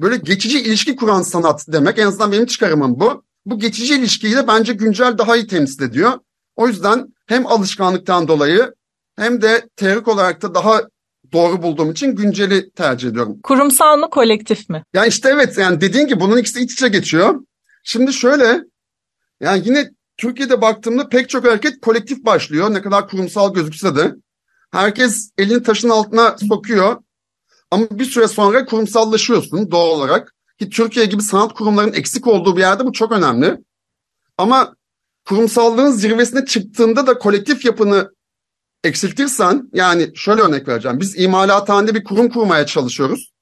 böyle 0.00 0.16
geçici 0.16 0.60
ilişki 0.60 0.96
kuran 0.96 1.22
sanat 1.22 1.64
demek. 1.68 1.98
En 1.98 2.06
azından 2.06 2.32
benim 2.32 2.46
çıkarımım 2.46 3.00
bu. 3.00 3.24
Bu 3.46 3.58
geçici 3.58 3.94
ilişkiyi 3.94 4.36
de 4.36 4.46
bence 4.46 4.72
güncel 4.72 5.18
daha 5.18 5.36
iyi 5.36 5.46
temsil 5.46 5.82
ediyor. 5.82 6.12
O 6.56 6.68
yüzden 6.68 7.06
hem 7.26 7.46
alışkanlıktan 7.46 8.28
dolayı 8.28 8.74
hem 9.16 9.42
de 9.42 9.68
teorik 9.76 10.08
olarak 10.08 10.42
da 10.42 10.54
daha 10.54 10.82
doğru 11.32 11.62
bulduğum 11.62 11.90
için 11.90 12.16
günceli 12.16 12.70
tercih 12.70 13.08
ediyorum. 13.08 13.40
Kurumsal 13.42 13.98
mı 13.98 14.10
kolektif 14.10 14.68
mi? 14.68 14.84
Yani 14.94 15.08
işte 15.08 15.30
evet 15.32 15.58
yani 15.58 15.80
dediğin 15.80 16.06
gibi 16.06 16.20
bunun 16.20 16.36
ikisi 16.36 16.60
iç 16.60 16.72
içe 16.72 16.88
geçiyor. 16.88 17.40
Şimdi 17.84 18.12
şöyle 18.12 18.60
yani 19.40 19.62
yine 19.64 19.90
Türkiye'de 20.16 20.60
baktığımda 20.60 21.08
pek 21.08 21.28
çok 21.28 21.44
hareket 21.44 21.80
kolektif 21.80 22.24
başlıyor. 22.24 22.74
Ne 22.74 22.82
kadar 22.82 23.08
kurumsal 23.08 23.54
gözükse 23.54 23.96
de. 23.96 24.14
Herkes 24.72 25.30
elini 25.38 25.62
taşın 25.62 25.88
altına 25.88 26.36
sokuyor. 26.48 26.96
Ama 27.70 27.86
bir 27.90 28.04
süre 28.04 28.28
sonra 28.28 28.64
kurumsallaşıyorsun 28.64 29.70
doğal 29.70 29.88
olarak. 29.88 30.34
Ki 30.58 30.70
Türkiye 30.70 31.06
gibi 31.06 31.22
sanat 31.22 31.52
kurumlarının 31.52 31.92
eksik 31.92 32.26
olduğu 32.26 32.56
bir 32.56 32.60
yerde 32.60 32.84
bu 32.84 32.92
çok 32.92 33.12
önemli. 33.12 33.58
Ama 34.38 34.74
kurumsallığın 35.24 35.90
zirvesine 35.90 36.44
çıktığında 36.44 37.06
da 37.06 37.18
kolektif 37.18 37.64
yapını 37.64 38.10
eksiltirsen 38.84 39.70
yani 39.72 40.10
şöyle 40.14 40.42
örnek 40.42 40.68
vereceğim. 40.68 41.00
Biz 41.00 41.18
imalathanede 41.18 41.94
bir 41.94 42.04
kurum 42.04 42.28
kurmaya 42.28 42.66
çalışıyoruz. 42.66 43.32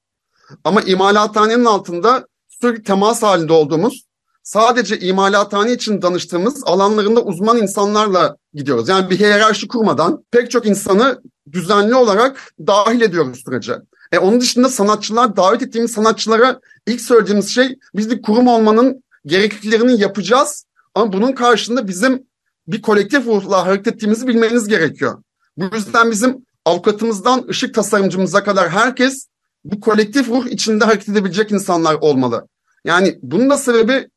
Ama 0.63 0.81
imalathanenin 0.81 1.65
altında 1.65 2.27
sürekli 2.47 2.83
temas 2.83 3.23
halinde 3.23 3.53
olduğumuz 3.53 4.09
sadece 4.43 4.99
imalathane 4.99 5.73
için 5.73 6.01
danıştığımız 6.01 6.63
alanlarında 6.65 7.21
uzman 7.21 7.57
insanlarla 7.57 8.37
gidiyoruz. 8.53 8.89
Yani 8.89 9.09
bir 9.09 9.19
hiyerarşi 9.19 9.67
kurmadan 9.67 10.23
pek 10.31 10.51
çok 10.51 10.65
insanı 10.65 11.21
düzenli 11.51 11.95
olarak 11.95 12.53
dahil 12.67 13.01
ediyoruz 13.01 13.41
sürece. 13.45 13.75
E 14.11 14.17
onun 14.17 14.41
dışında 14.41 14.69
sanatçılar, 14.69 15.35
davet 15.35 15.61
ettiğimiz 15.61 15.91
sanatçılara 15.91 16.59
ilk 16.87 17.01
söylediğimiz 17.01 17.49
şey 17.49 17.79
biz 17.95 18.09
bir 18.09 18.21
kurum 18.21 18.47
olmanın 18.47 19.03
gerekliliklerini 19.25 20.01
yapacağız. 20.01 20.65
Ama 20.95 21.13
bunun 21.13 21.31
karşında 21.31 21.87
bizim 21.87 22.27
bir 22.67 22.81
kolektif 22.81 23.27
ruhla 23.27 23.65
hareket 23.65 23.87
ettiğimizi 23.87 24.27
bilmeniz 24.27 24.67
gerekiyor. 24.67 25.23
Bu 25.57 25.75
yüzden 25.75 26.11
bizim 26.11 26.45
avukatımızdan 26.65 27.45
ışık 27.49 27.73
tasarımcımıza 27.73 28.43
kadar 28.43 28.69
herkes 28.69 29.27
bu 29.63 29.79
kolektif 29.79 30.29
ruh 30.29 30.47
içinde 30.47 30.85
hareket 30.85 31.09
edebilecek 31.09 31.51
insanlar 31.51 31.93
olmalı. 31.95 32.47
Yani 32.85 33.19
bunun 33.21 33.49
da 33.49 33.57
sebebi 33.57 34.09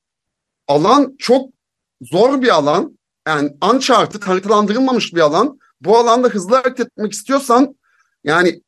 alan 0.69 1.17
çok 1.19 1.51
zor 2.03 2.43
bir 2.43 2.49
alan. 2.49 2.99
Yani 3.27 3.57
uncharted, 3.73 4.23
haritalandırılmamış 4.23 5.15
bir 5.15 5.21
alan. 5.21 5.59
Bu 5.81 5.99
alanda 5.99 6.29
hızlı 6.29 6.57
hareket 6.57 6.81
etmek 6.81 7.13
istiyorsan 7.13 7.75
yani 8.25 8.63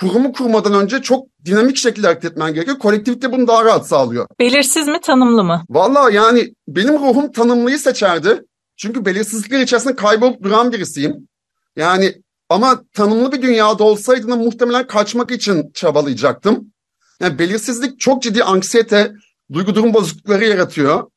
kurumu 0.00 0.32
kurmadan 0.32 0.74
önce 0.74 1.02
çok 1.02 1.26
dinamik 1.44 1.76
şekilde 1.76 2.06
hareket 2.06 2.30
etmen 2.30 2.54
gerekiyor. 2.54 2.78
Kolektivite 2.78 3.32
bunu 3.32 3.48
daha 3.48 3.64
rahat 3.64 3.88
sağlıyor. 3.88 4.26
Belirsiz 4.40 4.88
mi 4.88 5.00
tanımlı 5.00 5.44
mı? 5.44 5.64
Valla 5.70 6.10
yani 6.10 6.54
benim 6.68 6.94
ruhum 6.94 7.32
tanımlıyı 7.32 7.78
seçerdi. 7.78 8.42
Çünkü 8.76 9.04
belirsizlikler 9.04 9.60
içerisinde 9.60 9.96
kaybolup 9.96 10.42
duran 10.42 10.72
birisiyim. 10.72 11.28
Yani 11.76 12.14
ama 12.48 12.82
tanımlı 12.92 13.32
bir 13.32 13.42
dünyada 13.42 13.84
olsaydı 13.84 14.28
da 14.28 14.36
muhtemelen 14.36 14.86
kaçmak 14.86 15.30
için 15.30 15.70
çabalayacaktım. 15.74 16.72
Yani 17.20 17.38
belirsizlik 17.38 18.00
çok 18.00 18.22
ciddi 18.22 18.44
anksiyete, 18.44 19.12
duygu 19.52 19.74
durum 19.74 19.94
bozuklukları 19.94 20.44
yaratıyor. 20.44 21.10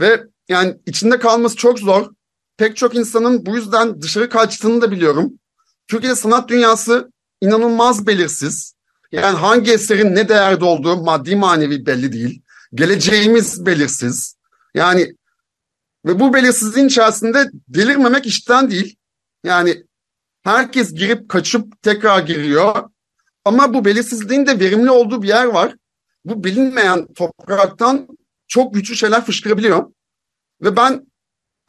Ve 0.00 0.24
yani 0.48 0.76
içinde 0.86 1.18
kalması 1.18 1.56
çok 1.56 1.78
zor. 1.78 2.10
Pek 2.56 2.76
çok 2.76 2.94
insanın 2.94 3.46
bu 3.46 3.56
yüzden 3.56 4.02
dışarı 4.02 4.28
kaçtığını 4.28 4.80
da 4.80 4.90
biliyorum. 4.90 5.32
Türkiye 5.88 6.14
sanat 6.14 6.48
dünyası 6.48 7.10
inanılmaz 7.40 8.06
belirsiz. 8.06 8.74
Yani 9.12 9.36
hangi 9.36 9.72
eserin 9.72 10.14
ne 10.14 10.28
değerde 10.28 10.64
olduğu 10.64 10.96
maddi 10.96 11.36
manevi 11.36 11.86
belli 11.86 12.12
değil. 12.12 12.42
Geleceğimiz 12.74 13.66
belirsiz. 13.66 14.36
Yani 14.74 15.14
ve 16.06 16.20
bu 16.20 16.34
belirsizliğin 16.34 16.88
içerisinde 16.88 17.50
delirmemek 17.68 18.26
işten 18.26 18.70
değil. 18.70 18.96
Yani 19.44 19.84
herkes 20.42 20.94
girip 20.94 21.28
kaçıp 21.28 21.82
tekrar 21.82 22.18
giriyor. 22.18 22.90
Ama 23.44 23.74
bu 23.74 23.84
belirsizliğin 23.84 24.46
de 24.46 24.60
verimli 24.60 24.90
olduğu 24.90 25.22
bir 25.22 25.28
yer 25.28 25.44
var. 25.44 25.74
Bu 26.24 26.44
bilinmeyen 26.44 27.06
topraktan 27.14 28.08
çok 28.48 28.74
güçlü 28.74 28.96
şeyler 28.96 29.24
fışkırabiliyor. 29.24 29.92
Ve 30.62 30.76
ben 30.76 31.06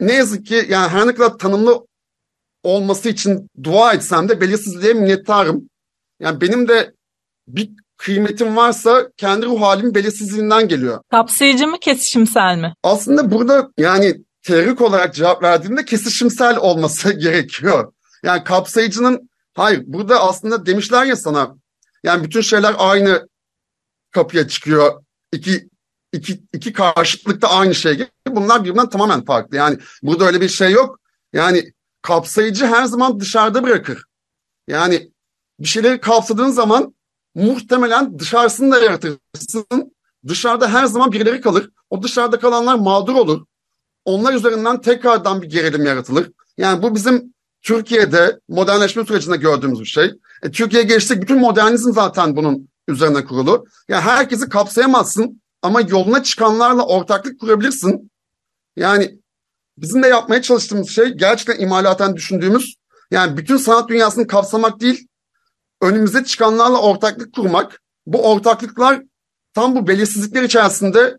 ne 0.00 0.12
yazık 0.12 0.46
ki 0.46 0.66
yani 0.68 0.88
her 0.88 1.06
ne 1.06 1.14
kadar 1.14 1.38
tanımlı 1.38 1.86
olması 2.62 3.08
için 3.08 3.48
dua 3.62 3.92
etsem 3.92 4.28
de 4.28 4.40
belirsizliğe 4.40 4.94
minnettarım. 4.94 5.70
Yani 6.20 6.40
benim 6.40 6.68
de 6.68 6.94
bir 7.48 7.70
kıymetim 7.96 8.56
varsa 8.56 9.10
kendi 9.16 9.46
ruh 9.46 9.60
halim 9.60 9.94
belirsizliğinden 9.94 10.68
geliyor. 10.68 11.00
Kapsayıcı 11.10 11.66
mı 11.66 11.78
kesişimsel 11.80 12.58
mi? 12.58 12.74
Aslında 12.82 13.30
burada 13.30 13.70
yani 13.78 14.14
teorik 14.42 14.80
olarak 14.80 15.14
cevap 15.14 15.42
verdiğimde 15.42 15.84
kesişimsel 15.84 16.56
olması 16.56 17.12
gerekiyor. 17.18 17.92
Yani 18.22 18.44
kapsayıcının 18.44 19.30
hayır 19.54 19.82
burada 19.86 20.20
aslında 20.20 20.66
demişler 20.66 21.04
ya 21.04 21.16
sana 21.16 21.54
yani 22.04 22.24
bütün 22.24 22.40
şeyler 22.40 22.74
aynı 22.78 23.28
kapıya 24.10 24.48
çıkıyor. 24.48 25.04
İki, 25.32 25.68
iki, 26.12 26.40
iki 26.54 26.72
karşıtlıkta 26.72 27.48
aynı 27.48 27.74
şey 27.74 27.94
gibi. 27.94 28.08
Bunlar 28.28 28.64
birbirinden 28.64 28.88
tamamen 28.88 29.24
farklı. 29.24 29.56
Yani 29.56 29.78
burada 30.02 30.24
öyle 30.24 30.40
bir 30.40 30.48
şey 30.48 30.70
yok. 30.70 31.00
Yani 31.32 31.72
kapsayıcı 32.02 32.66
her 32.66 32.84
zaman 32.84 33.20
dışarıda 33.20 33.62
bırakır. 33.62 34.04
Yani 34.68 35.12
bir 35.60 35.68
şeyleri 35.68 36.00
kapsadığın 36.00 36.50
zaman 36.50 36.94
muhtemelen 37.34 38.18
dışarısını 38.18 38.72
da 38.72 38.80
yaratırsın. 38.80 39.94
Dışarıda 40.28 40.72
her 40.72 40.86
zaman 40.86 41.12
birileri 41.12 41.40
kalır. 41.40 41.70
O 41.90 42.02
dışarıda 42.02 42.38
kalanlar 42.38 42.74
mağdur 42.74 43.14
olur. 43.14 43.46
Onlar 44.04 44.34
üzerinden 44.34 44.80
tekrardan 44.80 45.42
bir 45.42 45.50
gerilim 45.50 45.86
yaratılır. 45.86 46.30
Yani 46.56 46.82
bu 46.82 46.94
bizim 46.94 47.34
Türkiye'de 47.62 48.40
modernleşme 48.48 49.04
sürecinde 49.04 49.36
gördüğümüz 49.36 49.80
bir 49.80 49.84
şey. 49.84 50.14
E, 50.42 50.50
Türkiye 50.50 50.82
geçtik 50.82 51.22
bütün 51.22 51.38
modernizm 51.38 51.92
zaten 51.92 52.36
bunun 52.36 52.68
üzerine 52.88 53.24
kurulu. 53.24 53.66
Yani 53.88 54.00
herkesi 54.00 54.48
kapsayamazsın 54.48 55.42
ama 55.62 55.80
yoluna 55.80 56.22
çıkanlarla 56.22 56.86
ortaklık 56.86 57.40
kurabilirsin. 57.40 58.10
Yani 58.76 59.18
bizim 59.78 60.02
de 60.02 60.06
yapmaya 60.06 60.42
çalıştığımız 60.42 60.90
şey 60.90 61.08
gerçekten 61.08 61.64
imalaten 61.64 62.16
düşündüğümüz 62.16 62.74
yani 63.10 63.36
bütün 63.36 63.56
sanat 63.56 63.88
dünyasını 63.88 64.26
kapsamak 64.26 64.80
değil 64.80 65.08
önümüze 65.82 66.24
çıkanlarla 66.24 66.80
ortaklık 66.80 67.34
kurmak. 67.34 67.80
Bu 68.06 68.30
ortaklıklar 68.30 69.02
tam 69.54 69.76
bu 69.76 69.86
belirsizlikler 69.86 70.42
içerisinde 70.42 71.18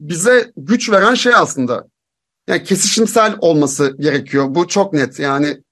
bize 0.00 0.52
güç 0.56 0.90
veren 0.90 1.14
şey 1.14 1.34
aslında. 1.34 1.84
Yani 2.46 2.64
kesişimsel 2.64 3.36
olması 3.40 3.96
gerekiyor. 3.98 4.46
Bu 4.54 4.68
çok 4.68 4.92
net. 4.92 5.18
Yani 5.18 5.62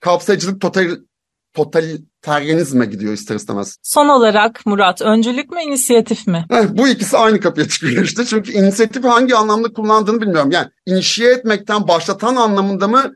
kapsayıcılık 0.00 0.60
total, 0.60 0.96
totaliteryenizme 1.58 2.86
gidiyor 2.86 3.12
ister 3.12 3.36
istemez. 3.36 3.76
Son 3.82 4.08
olarak 4.08 4.66
Murat, 4.66 5.02
öncülük 5.02 5.50
mü 5.50 5.60
inisiyatif 5.60 6.26
mi? 6.26 6.46
Heh, 6.50 6.64
bu 6.70 6.88
ikisi 6.88 7.16
aynı 7.16 7.40
kapıya 7.40 7.68
çıkıyor 7.68 8.04
işte. 8.04 8.24
Çünkü 8.24 8.52
inisiyatif 8.52 9.04
hangi 9.04 9.36
anlamda 9.36 9.72
kullandığını 9.72 10.20
bilmiyorum. 10.20 10.50
Yani 10.50 10.68
inişiye 10.86 11.32
etmekten 11.32 11.88
başlatan 11.88 12.36
anlamında 12.36 12.88
mı, 12.88 13.14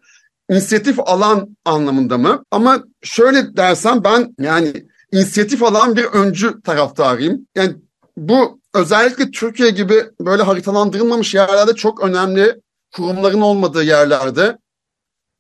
inisiyatif 0.51 0.99
alan 1.01 1.57
anlamında 1.65 2.19
mı? 2.19 2.45
Ama 2.51 2.85
şöyle 3.03 3.57
dersem 3.57 4.05
ben 4.05 4.35
yani 4.41 4.73
inisiyatif 5.13 5.63
alan 5.63 5.97
bir 5.97 6.05
öncü 6.05 6.63
taraftarıyım. 6.63 7.47
Yani 7.57 7.75
bu 8.17 8.61
özellikle 8.75 9.31
Türkiye 9.31 9.71
gibi 9.71 10.05
böyle 10.21 10.43
haritalandırılmamış 10.43 11.35
yerlerde 11.35 11.75
çok 11.75 12.03
önemli 12.03 12.61
kurumların 12.97 13.41
olmadığı 13.41 13.85
yerlerde 13.85 14.59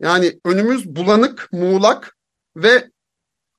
yani 0.02 0.40
önümüz 0.44 0.96
bulanık, 0.96 1.48
muğlak 1.52 2.16
ve 2.56 2.90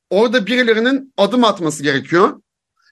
orada 0.09 0.45
birilerinin 0.45 1.13
adım 1.17 1.43
atması 1.43 1.83
gerekiyor. 1.83 2.41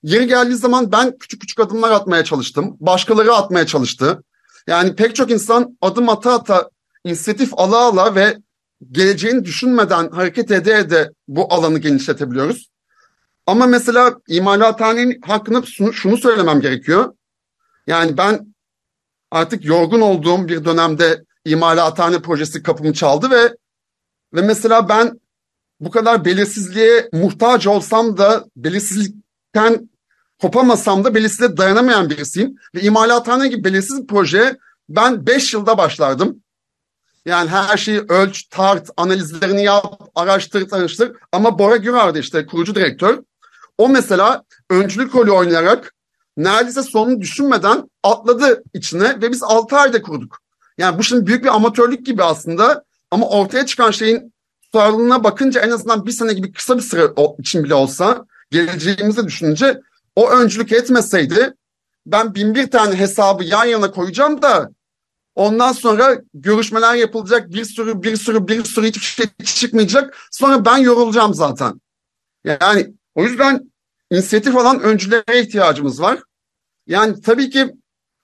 Yeri 0.03 0.27
geldiği 0.27 0.55
zaman 0.55 0.91
ben 0.91 1.17
küçük 1.17 1.41
küçük 1.41 1.59
adımlar 1.59 1.91
atmaya 1.91 2.23
çalıştım. 2.23 2.77
Başkaları 2.79 3.33
atmaya 3.33 3.65
çalıştı. 3.65 4.23
Yani 4.67 4.95
pek 4.95 5.15
çok 5.15 5.31
insan 5.31 5.77
adım 5.81 6.09
ata 6.09 6.33
ata 6.33 6.69
inisiyatif 7.05 7.53
ala 7.59 7.77
ala 7.77 8.15
ve 8.15 8.37
geleceğini 8.91 9.45
düşünmeden 9.45 10.09
hareket 10.09 10.51
ede 10.51 10.73
ede 10.73 11.11
bu 11.27 11.53
alanı 11.53 11.79
genişletebiliyoruz. 11.79 12.71
Ama 13.45 13.65
mesela 13.65 14.15
imalathanenin 14.27 15.21
hakkında 15.21 15.61
şunu, 15.91 16.17
söylemem 16.17 16.61
gerekiyor. 16.61 17.13
Yani 17.87 18.17
ben 18.17 18.53
artık 19.31 19.65
yorgun 19.65 20.01
olduğum 20.01 20.47
bir 20.47 20.65
dönemde 20.65 21.23
imalathane 21.45 22.21
projesi 22.21 22.63
kapımı 22.63 22.93
çaldı 22.93 23.29
ve 23.29 23.55
ve 24.33 24.41
mesela 24.41 24.89
ben 24.89 25.20
bu 25.81 25.91
kadar 25.91 26.25
belirsizliğe 26.25 27.09
muhtaç 27.13 27.67
olsam 27.67 28.17
da 28.17 28.45
belirsizlikten 28.55 29.89
kopamasam 30.41 31.03
da 31.03 31.15
belirsizliğe 31.15 31.57
dayanamayan 31.57 32.09
birisiyim. 32.09 32.55
Ve 32.75 32.81
imalathane 32.81 33.47
gibi 33.47 33.63
belirsiz 33.63 34.01
bir 34.01 34.07
projeye 34.07 34.57
ben 34.89 35.25
5 35.27 35.53
yılda 35.53 35.77
başlardım. 35.77 36.43
Yani 37.25 37.49
her 37.49 37.77
şeyi 37.77 37.99
ölç, 37.99 38.43
tart, 38.43 38.89
analizlerini 38.97 39.63
yap, 39.63 40.01
araştır, 40.15 40.69
tanıştır. 40.69 41.11
Ama 41.31 41.59
Bora 41.59 41.75
Gürar'dı 41.75 42.19
işte 42.19 42.45
kurucu 42.45 42.75
direktör. 42.75 43.19
O 43.77 43.89
mesela 43.89 44.43
öncülük 44.69 45.15
rolü 45.15 45.31
oynayarak 45.31 45.93
neredeyse 46.37 46.83
sonunu 46.83 47.21
düşünmeden 47.21 47.89
atladı 48.03 48.63
içine 48.73 49.21
ve 49.21 49.31
biz 49.31 49.43
6 49.43 49.77
ayda 49.77 50.01
kurduk. 50.01 50.37
Yani 50.77 50.97
bu 50.97 51.03
şimdi 51.03 51.27
büyük 51.27 51.43
bir 51.43 51.55
amatörlük 51.55 52.05
gibi 52.05 52.23
aslında 52.23 52.83
ama 53.11 53.29
ortaya 53.29 53.65
çıkan 53.65 53.91
şeyin 53.91 54.33
tutarlılığına 54.71 55.23
bakınca 55.23 55.61
en 55.61 55.69
azından 55.69 56.05
bir 56.05 56.11
sene 56.11 56.33
gibi 56.33 56.51
kısa 56.51 56.77
bir 56.77 56.81
süre 56.81 57.13
için 57.39 57.63
bile 57.63 57.73
olsa 57.73 58.25
geleceğimizi 58.51 59.27
düşününce 59.27 59.81
o 60.15 60.29
öncülük 60.29 60.71
etmeseydi 60.71 61.53
ben 62.05 62.35
bin 62.35 62.55
bir 62.55 62.71
tane 62.71 62.95
hesabı 62.95 63.43
yan 63.43 63.65
yana 63.65 63.91
koyacağım 63.91 64.41
da 64.41 64.71
ondan 65.35 65.71
sonra 65.71 66.21
görüşmeler 66.33 66.95
yapılacak 66.95 67.53
bir 67.53 67.65
sürü 67.65 68.03
bir 68.03 68.15
sürü 68.15 68.47
bir 68.47 68.63
sürü 68.63 68.87
hiçbir 68.87 69.01
şey 69.01 69.25
çıkmayacak 69.45 70.17
sonra 70.31 70.65
ben 70.65 70.77
yorulacağım 70.77 71.33
zaten. 71.33 71.81
Yani 72.43 72.93
o 73.15 73.23
yüzden 73.23 73.71
inisiyatif 74.11 74.57
alan 74.57 74.81
öncülere 74.81 75.41
ihtiyacımız 75.41 76.01
var. 76.01 76.19
Yani 76.87 77.21
tabii 77.21 77.49
ki 77.49 77.75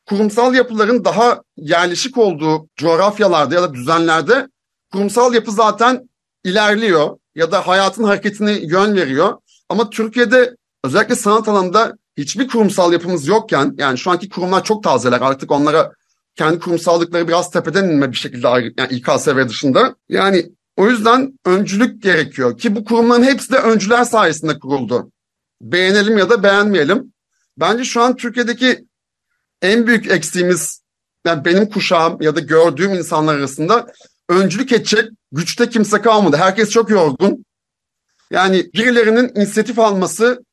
kurumsal 0.05 0.53
yapıların 0.53 1.05
daha 1.05 1.41
yerleşik 1.57 2.17
olduğu 2.17 2.69
coğrafyalarda 2.75 3.55
ya 3.55 3.61
da 3.61 3.73
düzenlerde 3.73 4.47
kurumsal 4.91 5.33
yapı 5.33 5.51
zaten 5.51 6.09
ilerliyor 6.47 7.17
ya 7.35 7.51
da 7.51 7.67
hayatın 7.67 8.03
hareketine 8.03 8.51
yön 8.51 8.95
veriyor. 8.95 9.33
Ama 9.69 9.89
Türkiye'de 9.89 10.55
özellikle 10.83 11.15
sanat 11.15 11.47
alanında 11.47 11.97
hiçbir 12.17 12.47
kurumsal 12.47 12.93
yapımız 12.93 13.27
yokken 13.27 13.75
yani 13.77 13.97
şu 13.97 14.11
anki 14.11 14.29
kurumlar 14.29 14.63
çok 14.63 14.83
tazeler 14.83 15.21
artık 15.21 15.51
onlara 15.51 15.91
kendi 16.35 16.59
kurumsallıkları 16.59 17.27
biraz 17.27 17.51
tepeden 17.51 17.83
inme 17.83 18.11
bir 18.11 18.17
şekilde 18.17 18.47
yani 18.47 18.71
İKSV 18.89 19.47
dışında. 19.49 19.95
Yani 20.09 20.51
o 20.77 20.89
yüzden 20.89 21.39
öncülük 21.45 22.03
gerekiyor 22.03 22.57
ki 22.57 22.75
bu 22.75 22.85
kurumların 22.85 23.23
hepsi 23.23 23.51
de 23.51 23.57
öncüler 23.57 24.03
sayesinde 24.03 24.59
kuruldu. 24.59 25.11
Beğenelim 25.61 26.17
ya 26.17 26.29
da 26.29 26.43
beğenmeyelim. 26.43 27.13
Bence 27.57 27.83
şu 27.83 28.01
an 28.01 28.15
Türkiye'deki 28.15 28.85
en 29.61 29.87
büyük 29.87 30.11
eksiğimiz 30.11 30.81
yani 31.25 31.45
benim 31.45 31.69
kuşağım 31.69 32.21
ya 32.21 32.35
da 32.35 32.39
gördüğüm 32.39 32.93
insanlar 32.93 33.35
arasında 33.35 33.87
öncülük 34.29 34.71
edecek 34.71 35.09
güçte 35.31 35.69
kimse 35.69 36.01
kalmadı. 36.01 36.37
Herkes 36.37 36.69
çok 36.69 36.89
yorgun. 36.89 37.45
Yani 38.31 38.65
birilerinin 38.73 39.31
inisiyatif 39.35 39.79
alması 39.79 40.43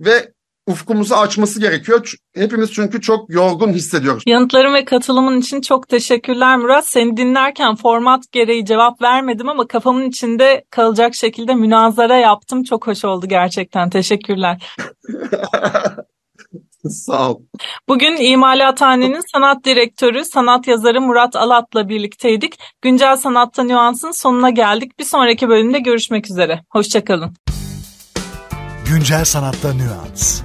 ve 0.00 0.32
ufkumuzu 0.66 1.14
açması 1.14 1.60
gerekiyor. 1.60 2.12
Hepimiz 2.34 2.72
çünkü 2.72 3.00
çok 3.00 3.30
yorgun 3.30 3.72
hissediyoruz. 3.72 4.22
Yanıtların 4.26 4.74
ve 4.74 4.84
katılımın 4.84 5.40
için 5.40 5.60
çok 5.60 5.88
teşekkürler 5.88 6.56
Murat. 6.56 6.88
Seni 6.88 7.16
dinlerken 7.16 7.74
format 7.74 8.32
gereği 8.32 8.64
cevap 8.64 9.02
vermedim 9.02 9.48
ama 9.48 9.66
kafamın 9.66 10.08
içinde 10.08 10.64
kalacak 10.70 11.14
şekilde 11.14 11.54
münazara 11.54 12.16
yaptım. 12.16 12.64
Çok 12.64 12.86
hoş 12.86 13.04
oldu 13.04 13.26
gerçekten. 13.28 13.90
Teşekkürler. 13.90 14.76
Sağ 17.06 17.30
ol. 17.30 17.40
Bugün 17.88 18.16
İmalathane'nin 18.16 19.22
sanat 19.32 19.64
direktörü, 19.64 20.24
sanat 20.24 20.66
yazarı 20.66 21.00
Murat 21.00 21.36
Alat'la 21.36 21.88
birlikteydik. 21.88 22.58
Güncel 22.82 23.16
Sanatta 23.16 23.62
Nüans'ın 23.62 24.10
sonuna 24.10 24.50
geldik. 24.50 24.98
Bir 24.98 25.04
sonraki 25.04 25.48
bölümde 25.48 25.78
görüşmek 25.78 26.30
üzere. 26.30 26.62
Hoşçakalın. 26.70 27.34
Güncel 28.88 29.24
Sanatta 29.24 29.72
Nüans 29.74 30.42